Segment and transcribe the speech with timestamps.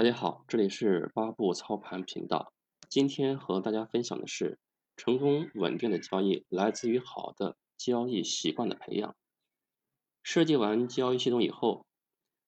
[0.00, 2.54] 大家好，这里是八步操盘频道。
[2.88, 4.58] 今天和大家分享的是，
[4.96, 9.14] 成功稳定的交易来自于好的交易习惯的培养。
[10.22, 11.84] 设计完交易系统以后，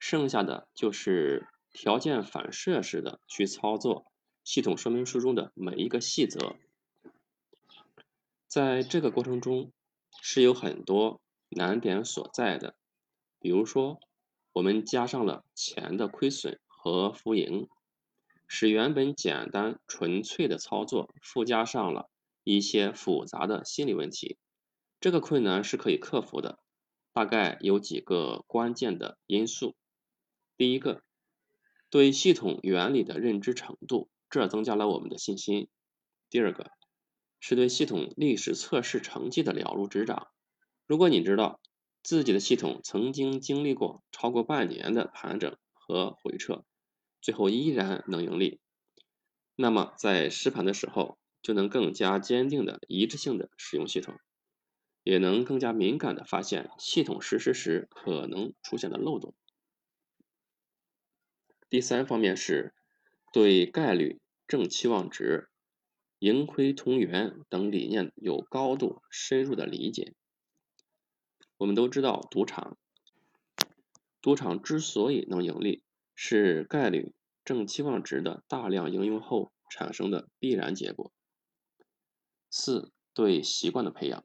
[0.00, 4.06] 剩下的就是条件反射式的去操作
[4.42, 6.56] 系统说明书中的每一个细则。
[8.48, 9.70] 在这个过程中，
[10.20, 11.20] 是有很多
[11.50, 12.74] 难点所在的，
[13.38, 14.00] 比如说，
[14.54, 16.58] 我们加上了钱的亏损。
[16.86, 17.68] 和浮盈，
[18.46, 22.08] 使原本简单纯粹的操作附加上了
[22.44, 24.38] 一些复杂的心理问题。
[25.00, 26.60] 这个困难是可以克服的，
[27.12, 29.74] 大概有几个关键的因素。
[30.56, 31.02] 第一个，
[31.90, 35.66] 对系统原理的认知程度，这增加了我们的信心。
[36.30, 36.70] 第二个，
[37.40, 40.28] 是对系统历史测试成绩的了如指掌。
[40.86, 41.58] 如果你知道
[42.04, 46.64] 自己的系统曾经经历过超过半年的盘整和回撤，
[47.26, 48.60] 最后依然能盈利，
[49.56, 54.14] 那么在实盘的时候就能更加坚定的一致性的使用系统，
[55.02, 59.34] 也能更加敏感的发现系统实施时可能出现的漏洞。
[61.68, 62.72] 第三方面是
[63.32, 65.48] 对概率、正期望值、
[66.20, 70.14] 盈亏同源等理念有高度深入的理解。
[71.56, 72.78] 我们都知道赌场，
[74.22, 75.82] 赌场之所以能盈利。
[76.16, 77.14] 是概率
[77.44, 81.12] 正期望值的大量应用后产生的必然结果。
[82.50, 84.24] 四对习惯的培养，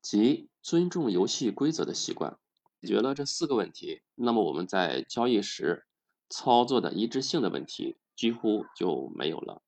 [0.00, 2.38] 即尊重游戏规则的习惯。
[2.80, 5.84] 解决了这四个问题，那么我们在交易时
[6.30, 9.60] 操作的一致性的问题几乎就没有了。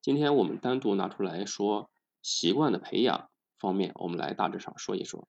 [0.00, 1.90] 今天我们单独拿出来说
[2.22, 5.28] 习惯的培养方面，我们来大致上说一说。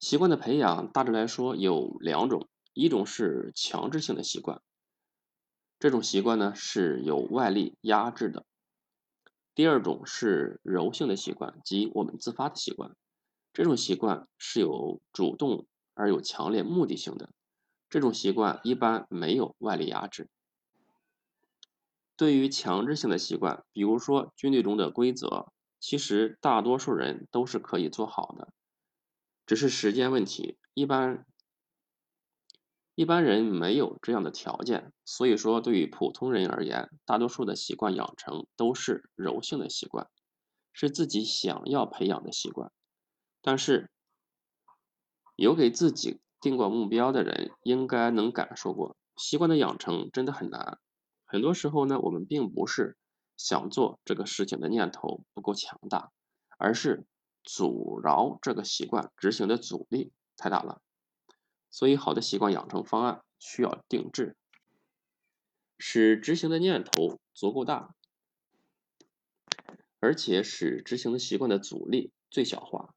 [0.00, 4.62] 习惯的培养大致来说有两种，一种是强制性的习惯，
[5.78, 8.46] 这种习惯呢是有外力压制的；
[9.54, 12.96] 第二种是柔性的习惯，即我们自发的习惯，
[13.52, 17.28] 这种习惯是有主动而有强烈目的性的，
[17.90, 20.30] 这种习惯一般没有外力压制。
[22.16, 28.54] 对于强制性的习惯，比如说军队中的规则，其实大多数人都是可以做好的。
[29.50, 31.26] 只是时间问题，一般
[32.94, 40.08] 一般人没有这样的条件，所以说对于普通人而言，大多数的习惯养成都是柔性的习惯，
[40.72, 42.70] 是自己想要培养的习惯。
[43.42, 43.90] 但是
[45.34, 50.78] 有给自己定过目标的人，应该能感受过，习惯的养成真的很难。
[51.26, 52.96] 很多时候呢，我们并不是
[53.36, 56.12] 想做这个事情的念头不够强大，
[56.56, 57.04] 而是。
[57.42, 60.80] 阻挠这个习惯执行的阻力太大了，
[61.70, 64.36] 所以好的习惯养成方案需要定制，
[65.78, 67.94] 使执行的念头足够大，
[69.98, 72.94] 而且使执行的习惯的阻力最小化。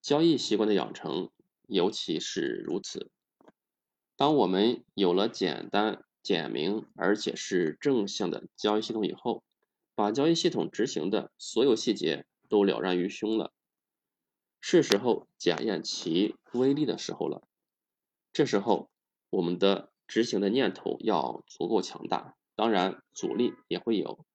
[0.00, 1.30] 交易习惯的养成
[1.68, 3.10] 尤其是如此。
[4.16, 9.42] 当我们有了简单、简明而且是正向的交易系统以后，
[9.94, 12.26] 把交易系统执行的所有细节。
[12.52, 13.50] 都了然于胸了，
[14.60, 17.48] 是时候检验其威力的时候了。
[18.34, 18.90] 这时候，
[19.30, 24.26] 我们的执行的念头要足够强大，当然阻力也会有。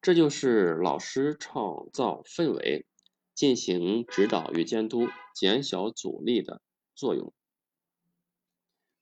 [0.00, 2.84] 这就是老师创造氛围、
[3.32, 5.06] 进行指导与监督、
[5.36, 6.60] 减小阻力的
[6.96, 7.32] 作用。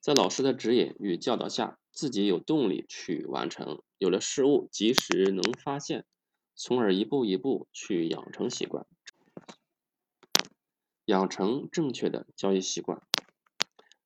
[0.00, 6.04] 在老师的指引与教导下，自己有动力去完成，有了失误及时能发现。
[6.62, 8.86] 从而一步一步去养成习惯，
[11.06, 13.00] 养成正确的交易习惯。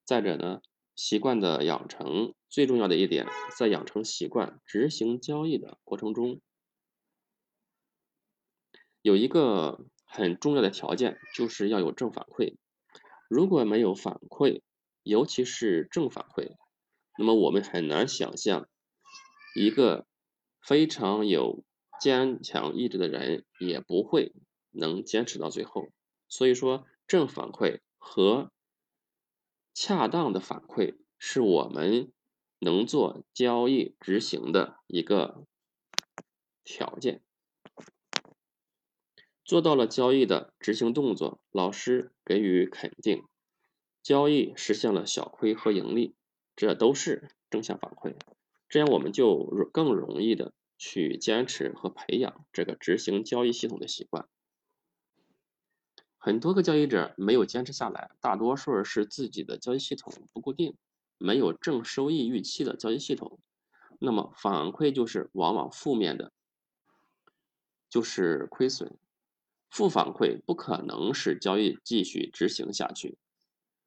[0.04, 0.62] 再者呢，
[0.94, 3.26] 习惯的养成最重要的一点，
[3.58, 6.40] 在养成习惯、执行交易的过程中，
[9.02, 12.54] 有一个很重要的条件，就是要有正反馈。
[13.28, 14.62] 如果没有反馈，
[15.02, 16.54] 尤其是正反馈，
[17.18, 18.68] 那么我们很难想象
[19.56, 20.06] 一个
[20.62, 21.64] 非常有。
[22.00, 24.32] 坚强意志的人也不会
[24.70, 25.88] 能坚持到最后，
[26.28, 28.50] 所以说正反馈和
[29.72, 32.12] 恰当的反馈是我们
[32.58, 35.46] 能做交易执行的一个
[36.62, 37.22] 条件。
[39.44, 43.24] 做到了交易的执行动作，老师给予肯定，
[44.02, 46.14] 交易实现了小亏和盈利，
[46.56, 48.16] 这都是正向反馈，
[48.68, 50.54] 这样我们就更容易的。
[50.78, 54.28] 去坚持和培养这个执行交易系统的习惯。
[56.16, 60.76] 很多个交易者没有坚持下来，大多数是自己的交易系统不固定，
[61.18, 63.38] 没有正收益预期的交易系统，
[63.98, 66.32] 那么反馈就是往往负面的，
[67.90, 68.96] 就是亏损。
[69.70, 73.18] 负反馈不可能使交易继续执行下去。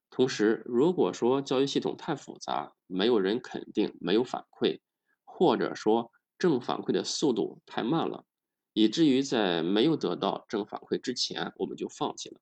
[0.10, 4.81] 同时，如果说交易系统太复杂，没有人肯定，没有反馈，
[5.24, 8.25] 或者说正反馈的速度太慢了，
[8.74, 12.39] 以至于在没有得到正反馈之前，我们就放弃了，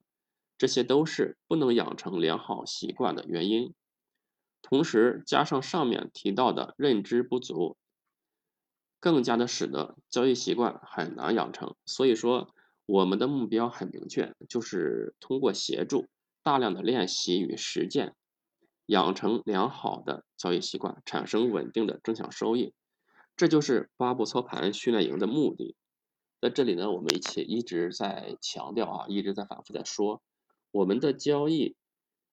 [0.58, 3.74] 这些都是不能养成良好习惯的原因。
[4.62, 7.76] 同时，加上上面提到的认知不足，
[9.00, 11.74] 更加的使得交易习惯很难养成。
[11.84, 12.52] 所以说。
[12.88, 16.06] 我们的目标很明确，就是通过协助
[16.44, 18.14] 大量的练习与实践，
[18.86, 22.74] 养成良好的交易习惯，产生稳定的正向收益。
[23.36, 25.76] 这就是八步操盘训练营的目的。
[26.40, 30.22] 在这里呢，我们一起一直在强调啊，一直在反复在说，
[30.70, 31.76] 我们的交易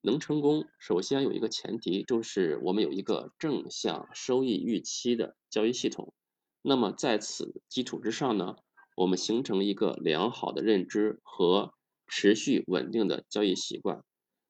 [0.01, 6.13] 能成功，首先有一个前提，就是我们有一个正向收益预期的交易系统。
[6.61, 8.55] 那么在此基础之上呢？
[8.95, 11.73] 我们形成一个良好的认知和
[12.07, 14.03] 持续稳定的交易习惯。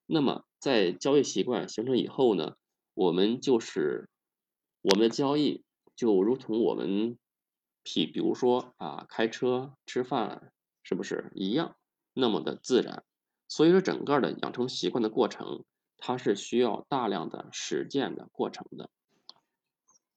[0.06, 2.58] 那么，在交易习惯形成以后呢，
[2.94, 4.10] 我们就是
[4.82, 5.64] 我们的交易
[5.96, 7.18] 就如同我们，
[7.84, 10.52] 比比如说啊，开车、吃饭，
[10.84, 11.76] 是不是一样
[12.14, 13.04] 那么的自然？
[13.48, 15.66] 所以说，整个的养成习惯的过程，
[15.98, 18.90] 它是需要大量的实践的过程的。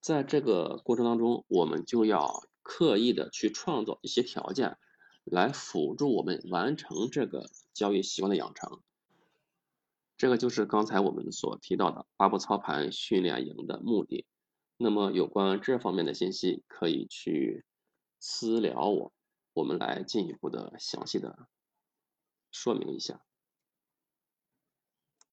[0.01, 2.49] 在这个过程当中，我们就要。
[2.69, 4.77] 刻意的去创造一些条件，
[5.23, 8.81] 来辅助我们完成这个交易习惯的养成。
[10.17, 14.27] 这个就是刚才我们所提到的八步操盘训练营的目的。
[14.77, 17.65] 那么有关这方面的信息，可以去
[18.21, 19.13] 私聊我，
[19.55, 21.49] 我们来进一步的详细的
[22.51, 23.23] 说明一下。